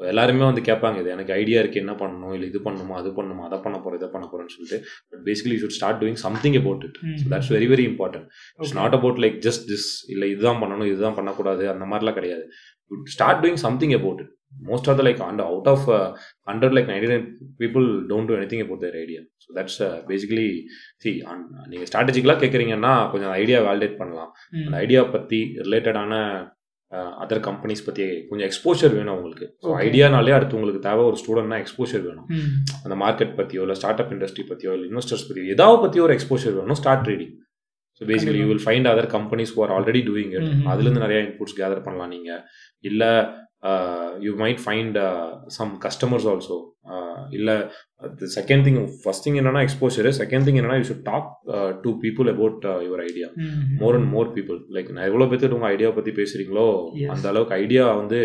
[0.00, 3.42] ஸோ எல்லாருமே வந்து கேட்பாங்க இது எனக்கு ஐடியா இருக்குது என்ன பண்ணணும் இல்லை இது பண்ணணுமா அது பண்ணணுமா
[3.48, 4.78] அதை பண்ண போகிறோம் இதை பண்ண போகிறேன்னு சொல்லிட்டு.
[5.10, 8.26] But basically should start doing something about it so that's very very important
[8.60, 12.44] it's not about like just this இல்லை இதுதான் பண்ணணும் இதுதான் பண்ணக்கூடாது அந்த மாதிரிலாம் கிடையாது.
[13.12, 15.86] Start doing something about it most of the like and out of
[16.50, 17.26] hundred like ninety nine
[17.62, 19.80] people don't do any about their idea so that's
[20.10, 20.48] basically
[21.02, 21.10] see
[21.72, 24.30] நீங்கள் ஸ்ட்ராட்டஜிக்கலாக கேட்குறீங்கன்னா கொஞ்சம் ஐடியா வேலிடேட் பண்ணலாம்.
[24.66, 26.14] அந்த ஐடியா பற்றி ரிலேட்டடான
[27.24, 29.46] அதர் கம்பெனிஸ் பற்றி கொஞ்சம் exposure வேணும் உங்களுக்கு.
[29.64, 29.68] ஸோ.
[29.84, 32.26] ஐடியானாலே அடுத்து உங்களுக்கு தேவை ஒரு ஸ்டூடெண்ட்னா எக்ஸ்போஷர் வேணும்.
[32.84, 36.56] அந்த மார்க்கெட் பற்றியோ இல்லை ஸ்டார்ட் அப் இண்டஸ்ட்ரி பற்றியோ இல்லை இன்வெஸ்டர்ஸ் பற்றியோ ஏதாவது பற்றியோ ஒரு எக்ஸ்போஷர்
[36.60, 36.78] வேணும்.
[36.80, 37.34] Start trading
[38.00, 40.48] so basically you will find other companies are already doing it.
[40.72, 42.42] அதுலேருந்து நிறைய இன்புட்ஸ் கேதர் பண்ணலாம் நீங்கள்
[42.90, 43.12] இல்லை
[44.20, 44.98] you might find
[45.46, 46.58] some customers also
[47.30, 47.54] இல்லை
[48.36, 51.28] செகண்ட் திங் ஃபர்ஸ்ட் திங் என்னன்னா எக்ஸ்போஷர் செகண்ட் திங் என்னன்னா you should talk
[51.82, 53.28] to people about your idea
[53.82, 56.66] more and more people like நான் எவ்வளோ பேர்த்து உங்கள் ஐடியா பற்றி பேசுகிறீங்களோ
[57.00, 57.10] Yes.
[57.14, 58.20] அந்த அளவுக்கு ஐடியா வந்து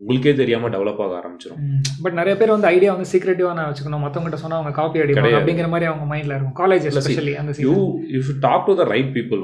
[0.00, 1.62] உங்களுக்கே தெரியாமல் டெவலப் ஆக ஆரம்பிச்சிடும்
[2.04, 4.04] பட் நிறைய பேர் வந்து ஐடியா வந்து சீக்ரெட்டிவாக நான் வச்சுக்கணும்.
[4.04, 5.36] மற்றவங்ககிட்ட சொன்னா அவங்க காப்பி கிடையாது.
[5.38, 6.58] அப்படிங்கிற மாதிரி அவங்க மைண்ட்ல இருக்கும்.
[6.62, 7.74] காலேஜ் எஸ்பெஷலி அந்த you.
[8.14, 9.42] You should talk to the right people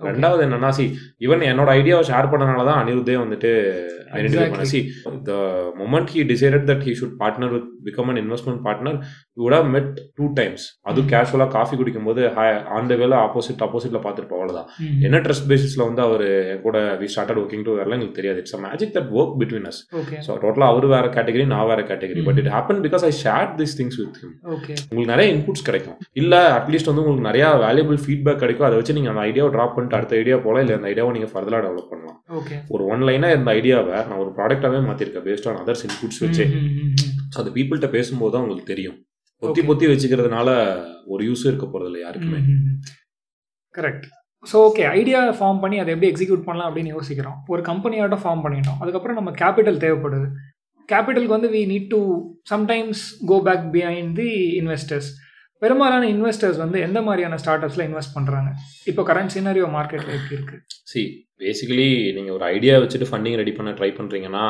[0.00, 0.08] Okay.
[0.08, 0.84] ரெண்டாவது என்னன்னா சி
[1.26, 3.50] ஈவன் என்னோட ஐடியாவை ஷேர் பண்ணனால தான் அனிருத்தே வந்துட்டு
[4.16, 4.80] ஐடென்டிஃபை பண்ண see
[5.28, 5.32] the
[5.80, 7.66] moment he decided that he should partner with
[7.98, 8.98] become an investment partner
[9.36, 11.08] you would have met two times அது Mm.
[11.10, 12.22] கேஷுவலாக காஃபி குடிக்கும்போது
[12.76, 14.68] ஆன் த வேல ஆப்போசிட் ஆப்போசிட்ல பார்த்துருப்போம் அவ்வளோதான்.
[15.06, 16.24] என்ன ட்ரஸ்ட் பேசிஸ்ல வந்து அவர்
[16.64, 19.80] கூட வி ஸ்டார்டட் ஒர்க்கிங் டு வரலாம் எனக்கு தெரியாது it's magic that work between us
[20.26, 22.22] so டோட்டலாக அவர் வேற கேட்டகரி நான் வேற category.
[22.28, 24.34] But it happen because I share this things with him
[24.84, 25.96] உங்களுக்கு நிறைய இன்புட்ஸ் கிடைக்கும்.
[26.22, 28.68] இல்ல அட்லீஸ்ட் வந்து உங்களுக்கு நிறைய வேல்யூபிள் ஃபீட்பேக் கிடைக்கும்.
[28.68, 31.60] அதை வச்சு நீங்க அந்த ஐடியாவை ட்ராப் பண்ணிட்டு அடுத்த ஐடியா போல இல்ல அந்த ஐடியாவை நீங்க ஃபர்தரா
[31.66, 32.18] டெவலப் பண்ணலாம்.
[32.74, 33.76] ஒரு ஒன் லைனா இருந்த ஐடியாவை
[34.08, 36.46] நான் ஒரு ப்ராடக்டாவே மாத்திருக்கேன் பேஸ்ட் ஆன் அதர்ஸ் இன்புட்ஸ் வச்சு.
[37.32, 38.96] ஸோ அது பீப்புள்கிட்ட பேசும்போது தான் உங்களுக்கு தெரியும்.
[39.42, 39.62] பொத்தி.
[39.68, 40.48] பொத்தி வச்சுக்கிறதுனால
[41.12, 42.40] ஒரு யூஸ் இருக்க போறது இல்லை யாருக்குமே.
[43.74, 44.06] Correct
[44.44, 47.38] so okay idea form பண்ணி அதை எப்படி எக்ஸிக்யூட் பண்ணலாம் அப்படின்னு யோசிக்கிறோம்.
[47.52, 48.78] ஒரு கம்பெனியோட ஃபார்ம் பண்ணிட்டோம்.
[48.82, 50.28] அதுக்கப்புறம் நம்ம கேபிட்டல் தேவைப்படுது.
[50.88, 52.00] கேபிட்டலுக்கு வந்து we need to
[52.52, 54.28] sometimes go back behind the
[54.60, 55.08] investors
[55.62, 58.50] பெரும்பாலான இன்வெஸ்டர்ஸ் வந்து எந்த மாதிரியான ஸ்டார்ட் அப்ஸில் இன்வெஸ்ட் பண்ணுறாங்க
[58.90, 60.56] இப்போ கரண்ட் சினாரியோ மார்க்கெட்டில் எப்படி இருக்கு?
[60.92, 61.00] சி
[61.42, 64.44] பேசிக்கலி நீங்க ஒரு ஐடியா வச்சுட்டு ஃபண்டிங் ரெடி பண்ண ட்ரை பண்றீங்கன்னா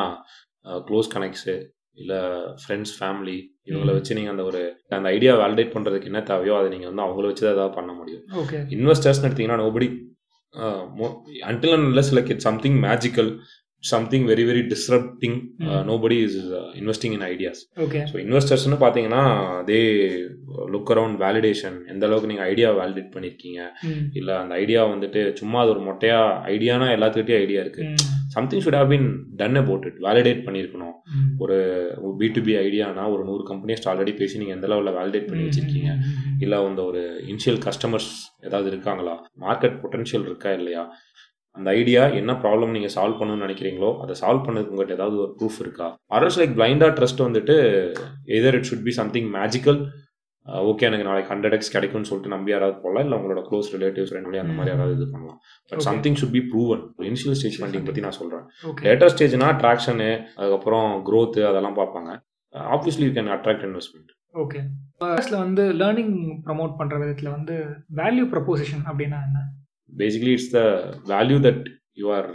[0.89, 1.55] க்ளோஸ் கனெக்ட்ஸு
[1.99, 2.19] இல்லை
[2.63, 3.37] ஃப்ரெண்ட்ஸ் ஃபேமிலி
[3.69, 3.93] இவங்கள.
[3.93, 7.45] வச்சு நீங்கள் அந்த ஒரு அந்த ஐடியா வேலிடேட் பண்ணுறதுக்கு என்ன தேவையோ அதை நீங்கள் வந்து அவங்கள வச்சு
[7.45, 9.89] தான் ஏதாவது பண்ண முடியும் ஓகே இன்வெஸ்டர்ஸ்னு எடுத்தீங்கன்னா nobody
[11.47, 13.31] until unless like it something magical
[13.85, 15.37] something very very disrupting.
[15.89, 16.39] Nobody is
[16.81, 19.23] investing in ideas okay so இன்வெஸ்டர்ஸ்னு பார்த்தீங்கன்னா
[19.69, 19.79] தே
[20.75, 23.61] லுக் அரவுண்ட் வேலிடேஷன் எந்த அளவுக்கு நீங்கள் ஐடியா வேலிடேட் பண்ணியிருக்கீங்க
[24.13, 26.19] இல்லை அந்த ஐடியா வந்துட்டு சும்மா அது ஒரு மொட்டையா
[26.55, 27.85] ஐடியானா எல்லாத்துக்கிட்டே ஐடியா இருக்கு.
[28.35, 30.95] Something should have been done about it validate பண்ணியிருக்கணும்
[32.21, 35.93] பி டு பி ஐடியானா ஒரு நூறு கம்பெனிஸ் ஆல்ரெடி பேசி நீங்கள் எந்த லெவலில் வேலிடேட் பண்ணி வச்சிருக்கீங்க?
[36.45, 38.11] இல்லை அந்த ஒரு இனிஷியல் கஸ்டமர்ஸ்
[38.49, 39.15] ஏதாவது இருக்காங்களா?
[39.47, 40.83] மார்க்கெட் பொட்டன்ஷியல் இருக்கா இல்லையா?
[41.59, 45.61] அந்த ஐடியா என்ன ப்ராப்ளம் நீங்கள் சால்வ் பண்ணணும்னு நினைக்கிறீங்களோ அதை சால்வ் பண்ணதுக்கு உங்கள்கிட்ட ஏதாவது ஒரு ப்ரூஃப்
[45.65, 45.87] இருக்கா?
[46.17, 47.57] அரஸ் லைக் பிளைண்டா ட்ரஸ்ட் வந்துட்டு
[48.37, 49.81] either it should be something magical
[50.69, 54.39] okay எனக்கு நாளைக்கு ஹண்ட்ரட் எக்ஸ் கிடைக்கும்னு சொல்லிட்டு நம்பி யாராவது போகலாம் இல்லை உங்களோட க்ளோஸ் ரிலேட்டிவ்ஸ் ஃப்ரெண்ட்லி
[54.43, 55.39] அந்த மாதிரி யாராவது இது பண்ணலாம்.
[55.73, 55.83] But.
[55.89, 58.47] Something should be proven initial stage funding பற்றி நான் சொல்கிறேன்
[58.87, 62.11] லேட்டர் ஸ்டேஜ்னா ட்ராக்ஷனு அதுக்கப்புறம் growth அதெல்லாம் பார்ப்பாங்க.
[62.75, 64.61] Obviously you can attract investment okay
[65.01, 66.15] கிளாஸில் வந்து லேர்னிங்
[66.47, 67.55] ப்ரமோட் பண்ணுற விதத்தில் வந்து
[68.01, 69.39] வேல்யூ ப்ரப்போசிஷன் அப்படின்னா என்ன?
[69.93, 70.61] Basically it's the
[71.09, 71.65] value that
[71.97, 72.29] you are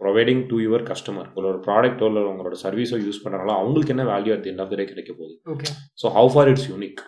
[0.00, 4.48] providing to your customer உங்களோட ப்ராடக்ட்டோ இல்லை உங்களோட சர்வீஸோ யூஸ் பண்ணுறாங்களோ அவங்களுக்கு என்ன value at
[4.50, 5.34] end of day கிடைக்க போகுது?
[5.52, 5.68] Okay
[5.98, 7.02] so how far it's unique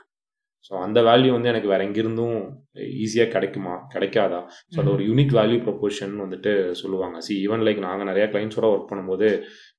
[0.66, 2.38] so அந்த வேல்யூ வந்து எனக்கு வேற எங்கிருந்தும்
[3.04, 3.74] ஈஸியாக கிடைக்குமா?
[3.94, 4.40] கிடைக்காதா?
[4.72, 7.16] ஸோ அந்த ஒரு யூனிக் வேல்யூ ப்ரொபோஷன் வந்துட்டு சொல்லுவாங்க.
[7.26, 9.28] சி ஈவன் லைக் நாங்கள் நிறைய கிளைண்ட்ஸோட ஒர்க் பண்ணும்போது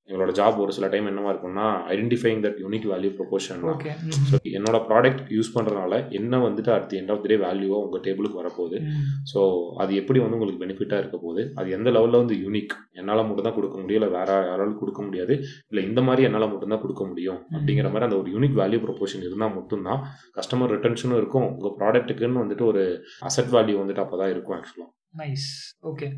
[0.10, 3.91] எங்களோட ஜாப் ஒரு சில டைம் என்னவா இருக்கும்னா identifying that unique value proposition okay
[4.30, 8.04] so என்னோட ப்ராடக்ட் யூஸ் பண்ணுறதுனால என்ன வந்துட்டு at the end of the day வேல்யூவோ உங்கள்
[8.06, 8.78] டேபிளுக்கு வரப்போகுது.
[9.32, 9.39] ஸோ
[9.84, 11.43] அது எப்படி வந்து உங்களுக்கு பெனிஃபிட்டாக இருக்க போகுது?
[11.60, 15.34] அது எந்த லெவலில் வந்து யூனிக் என்னால் மட்டும் தான் கொடுக்க முடியும் இல்லை வேற யாராலும் கொடுக்க முடியாது
[15.71, 19.26] இல்லை இந்த மாதிரி என்னால் மட்டும் தான் கொடுக்க முடியும் அப்படிங்கிற மாதிரி அந்த ஒரு யூனிக் வேல்யூ ப்ரொபோஷன்
[19.28, 20.00] இருந்தால் மட்டும்தான்
[20.39, 21.47] கஸ்டமர் ரிட்டன்ஷனும் இருக்கும்.
[21.55, 22.83] உங்கள் ப்ராடக்ட்டுக்குன்னு வந்துட்டு ஒரு
[23.29, 25.47] அசட் வேல்யூ வந்துட்டு அப்போ தான் இருக்கும் ஆக்சுவலாக நைஸ்
[25.91, 26.09] ஓகே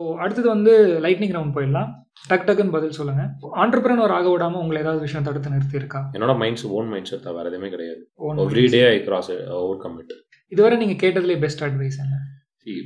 [0.00, 0.72] ஸோ அடுத்தது வந்து
[1.04, 1.88] லைட்னிங் ரவுண்ட் போயிடலாம்.
[2.30, 3.22] டக் டக்குன்னு பதில் சொல்லுங்க.
[3.62, 7.50] ஆண்டர்பிரனர் ஆக விடாம உங்களை ஏதாவது விஷயம் தடுத்து நிறுத்தி இருக்கா என்னோட மைண்ட்ஸ் ஓன் மைண்ட் செட் வேறு
[7.50, 8.02] எதுவுமே கிடையாது.
[8.44, 9.30] Every day I cross
[9.84, 10.14] overcome it
[10.52, 12.16] இதுவரை நீங்க கேட்டதுலேயே பெஸ்ட் அட்வைஸ் என்ன?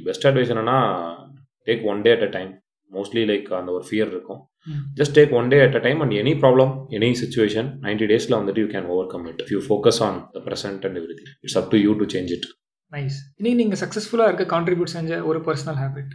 [0.08, 0.78] பெஸ்ட் அட்வைஸ் என்னன்னா
[1.68, 2.50] take one day at a time
[2.96, 4.40] mostly like அந்த ஒரு ஃபியர் இருக்கும்.
[4.98, 8.62] Just take one day at a time and any problem any situation ninety டேஸில் வந்துட்டு
[8.64, 11.94] you can overcome it you focus on the present and every it's up to you
[12.00, 12.46] to change it
[12.92, 16.12] nice இனி நீங்க சக்ஸஸ்ஃபுல்லா இருக்க contribute செஞ்ச ஒரு personal habit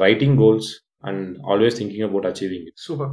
[0.00, 0.70] writing goals
[1.04, 3.12] and always thinking about achieving super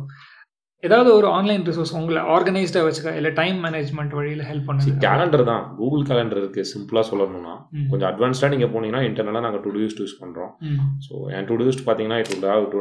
[0.84, 5.64] ஏதாவது ஒரு online resource உங்களை ஆர்கனைஸ்டாக வச்சுக்க இல்லை டைம் மேனேஜ்மெண்ட் வழியில் ஹெல்ப் பண்ணுங்க கேலண்டர் தான்
[5.80, 7.54] கூகுள் கேலண்டர் இருக்குது சிம்பிளாக சொல்லணும்னா.
[7.92, 10.52] கொஞ்சம் அட்வான்ஸ்டாக நீங்கள் போனீங்கன்னா இன்டர்னலாக நாங்கள் டு யூஸ் யூஸ் பண்ணுறோம்.
[11.06, 12.32] ஸோ என் டு யூஸ்ட் பார்த்தீங்கன்னா it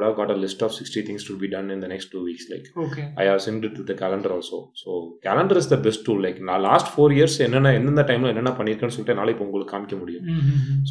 [0.06, 2.44] have got a list of 60 things to be done in the next two weeks
[2.52, 4.58] like okay I have synced it with the calendar also.
[4.82, 4.90] So
[5.28, 6.18] calendar is the best tool.
[6.26, 10.26] Like நான் last four years என்னென்ன எந்தெந்த டைம்ல என்னென்ன பண்ணியிருக்கேன்னு சொல்லிட்டு இப்போ உங்களுக்கு காமிக்க முடியும்.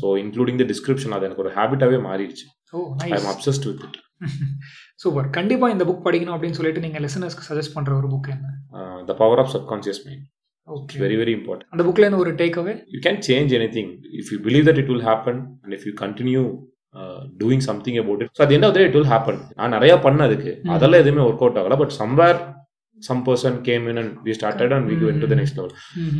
[0.02, 2.48] ஸோ இன்க்ளூடிங் த டிஸ்கிரிப்ஷன் அது எனக்கு ஒரு ஹேபிட்டாகவே மாறிடுச்சு
[3.08, 4.00] I am obsessed with it
[5.00, 8.48] super கண்டிப்பா இந்த புக் படிக்கணும் அப்படின்னு சொல்லிட்டு நீங்க லிசனர்ஸ்க்கு சஜஸ்ட் பண்ற ஒரு புக் என்ன?
[9.08, 10.26] The power of subconscious mind
[10.68, 14.32] okay very very important அந்த புக்ல இருந்து ஒரு take away you can change anything if
[14.34, 16.44] you believe that it will happen and if you continue
[17.42, 20.52] doing something about it so அது என்ன it will happen நான் நிறைய பண்ண அதுக்கு.
[20.76, 21.78] அதெல்லாம் எதுவுமே ஒர்க் அவுட் ஆகல.
[21.82, 22.40] But somewhere
[23.08, 25.72] some person came in and we started and we go into the next level.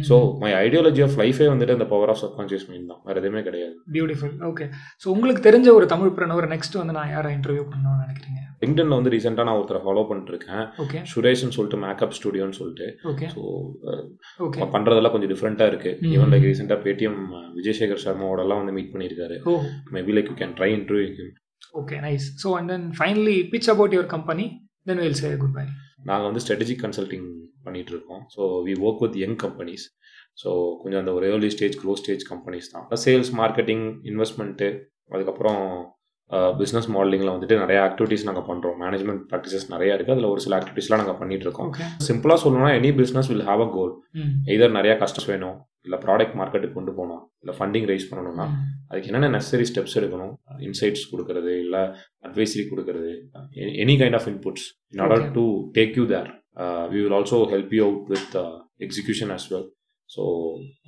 [0.10, 3.02] So my ideology of லைஃபே வந்துட்டு அந்த பவர் ஆஃப் சப்கான்சியஸ் மைண்ட் தான்.
[3.08, 3.74] வேறு எதுவுமே கிடையாது.
[3.98, 4.68] பியூட்டிஃபுல் ஓகே
[5.04, 8.40] ஸோ உங்களுக்கு தெரிஞ்ச ஒரு தமிழ் பிரணவர் நெக்ஸ்ட் வந்து நான் யாரை இன்டர்வியூ பண்ணணும்னு நினைக்கிறீங்க?
[8.64, 11.80] லிங்க்டன்ல வந்து ரீசெண்டாக நான் ஒருத்தரை ஃபாலோ பண்ணிட்டு இருக்கேன் ஓகே சுரேஷ்னு சொல்லிட்டு.
[11.86, 13.42] மேக்கப் ஸ்டுடியோன்னு சொல்லிட்டு ஓகே ஸோ
[14.76, 15.92] பண்ணுறதெல்லாம் கொஞ்சம் டிஃப்ரெண்ட்டாக இருக்கு.
[16.16, 17.20] ஈவன் லைக் ரீசெண்டாக பேடிஎம்
[17.60, 19.38] விஜயசேகர் சர்மாவோடலாம் வந்து மீட் பண்ணியிருக்காரு.
[19.98, 21.30] Maybe like you can try interview
[21.82, 24.46] okay nice so and then finally pitch about your company
[24.90, 25.66] then will say goodbye
[26.02, 27.28] நாங்கள் வந்து ஸ்ட்ராட்டஜிக் கன்சல்டிங்
[27.64, 29.86] பண்ணிட்டு இருக்கோம் so we work with young companies
[30.38, 30.50] so
[30.82, 32.86] கொஞ்சம் அந்த ஒரு early stage grow stage companies தான்.
[33.04, 34.68] Sales marketing investment
[35.12, 35.62] அதுக்கப்புறம்
[36.60, 41.02] business மாடலிங்கில் வந்துட்டு நிறைய ஆக்டிவிட்டீஸ் நாங்கள் பண்ணுறோம் மேனேஜ்மெண்ட் ப்ராக்டிசஸ் நிறைய இருக்குது அதில் ஒரு சில ஆக்டிவிட்டீஸ்லாம்
[41.02, 41.72] நாங்கள் பண்ணிட்டு இருக்கோம்
[42.06, 44.32] சிம்பிளாக சொல்லணும்னா any business will have a goal ம்.
[44.54, 47.22] எதர் நிறைய கஸ்டமர்ஸ் வேணும் இல்லை ப்ராடக்ட் மார்க்கெட்டுக்கு கொண்டு போகணும்.
[47.42, 48.46] இல்லை ஃபண்டிங் ரைஸ் பண்ணணும்னா
[48.90, 50.34] அதுக்கு என்னென்ன நெசசரி ஸ்டெப்ஸ் எடுக்கணும்?
[50.68, 51.84] இன்சைட்ஸ் கொடுக்கறது இல்லை
[52.28, 53.12] அட்வைசரி கொடுக்கறது
[53.84, 55.28] any kind of inputs in order.
[55.38, 55.46] To
[55.78, 56.32] take you there
[56.94, 58.36] we will also help you out with
[58.88, 59.68] execution as well.
[60.10, 60.24] So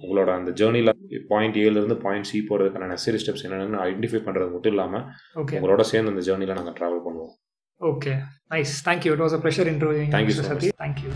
[0.04, 0.92] உங்களோட அந்த ஜேர்னியில்
[1.30, 5.06] பாயிண்ட் ஏலேருந்து பாயிண்ட் சி போகிறதுக்கான நெசசரி ஸ்டெப்ஸ் என்னென்னு ஐடென்டிஃபை பண்ணுறது மட்டும் இல்லாமல்
[5.44, 7.32] ஓகே உங்களோட சேர்ந்து அந்த ஜேர்னியில் நாங்கள் ட்ராவல் பண்ணுவோம்.
[7.82, 8.16] Okay
[8.56, 11.14] nice thank you it was a pressure interview Thank you so சதி தேங்க்யூ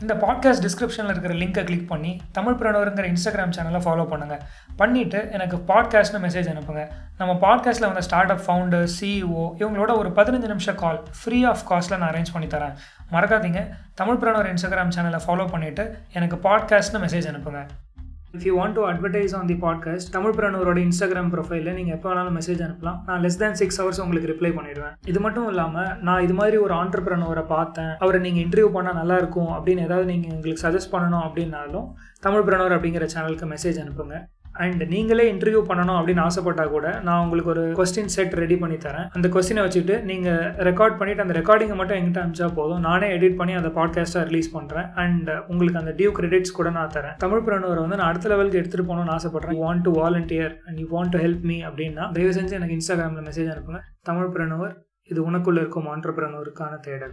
[0.00, 4.40] இந்த பாட்காஸ்ட் டிஸ்கிரிப்ஷனில் இருக்கிற லிங்கை கிளிக் பண்ணி தமிழ் பிரணவருங்கிற இன்ஸ்டாகிராம் சேனலை ஃபாலோ பண்ணுங்கள்
[4.78, 6.88] பண்ணிவிட்டு எனக்கு பாட்காஸ்ட்னு மெசேஜ் அனுப்புங்க.
[7.18, 11.98] நம்ம பாட்காஸ்ட்டில் வந்த ஸ்டார்ட் அப் ஃபவுண்டர் சிஇஓ இவங்களோட ஒரு பதினஞ்சு நிமிஷம் கால் ஃப்ரீ ஆஃப் காஸ்ட்டில்
[11.98, 12.76] நான் அரேஞ்ச் பண்ணி தரேன்.
[13.10, 13.68] மறக்காதீங்க.
[13.94, 17.66] தமிழ் பிரணவர் இன்ஸ்டாகிராம் சேனலை ஃபாலோ பண்ணிவிட்டு எனக்கு பாட்காஸ்ட்னு மெசேஜ் அனுப்புங்க.
[18.36, 22.36] If you want to advertise on the podcast Tamil பிரணவரோட Instagram ப்ரொஃபைலில் நீங்கள் எப்போ வேணாலும்
[22.38, 22.98] மெசேஜ் அனுப்பலாம்.
[23.06, 24.94] நான் லெஸ் தேன் சிக்ஸ் ஹவர்ஸ் உங்களுக்கு ரிப்ளை பண்ணிடுவேன்.
[25.06, 27.92] இது மட்டும் இல்லாமல் நான் இது மாதிரி ஒரு ஆண்டர்பிரனவரை பார்த்தேன்.
[27.98, 31.86] அவரை நீங்கள் இன்டர்வியூ பண்ணால் நல்லா இருக்கும் அப்படின்னு ஏதாவது நீங்கள் எங்களுக்கு சஜஸ்ட் பண்ணணும் அப்படின்னாலும்
[32.20, 34.16] தமிழ் பிரணவர் அப்படிங்கிற சேனலுக்கு மெசேஜ் அனுப்புங்க.
[34.64, 39.06] அண்ட் நீங்களே இன்டர்வியூ பண்ணணும் அப்படின்னு ஆசைப்பட்டா கூட நான் உங்களுக்கு ஒரு கொஸ்டின் செட் ரெடி பண்ணி தரேன்.
[39.16, 42.82] அந்த கொஸ்டினை வச்சுட்டு நீங்கள் ரெக்கார்ட் பண்ணிட்டு அந்த ரெக்கார்டிங்கை மட்டும் எங்கிட்ட அனுப்பிச்சா போதும்.
[42.88, 47.16] நானே எடிட் பண்ணி அந்த பாட்காஸ்ட்டாக ரிலீஸ் பண்ணுறேன் அண்ட் உங்களுக்கு அந்த டியூ கிரெடிட்ஸ் கூட நான் தரேன்.
[47.24, 49.56] தமிழ் பிரணுவரை வந்து நான் அடுத்த லெவலுக்கு எடுத்துகிட்டு போகணும்னு ஆசைப்பட்றேன்.
[49.58, 53.28] You want to volunteer and you want to help me அப்படின்னா தயவு செஞ்சு எனக்கு இன்ஸ்டாகிராமில்
[53.30, 53.82] மெசேஜ் அனுப்புங்க.
[54.10, 54.74] தமிழ் பிரணுவர்
[55.12, 57.12] இது உனக்குள்ள இருக்கும் ஆண்டர்பிரனவருக்கான தேடல்.